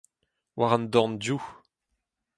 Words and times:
war 0.59 0.69
an 0.75 0.85
dorn 0.93 1.13
dehoù 1.21 1.41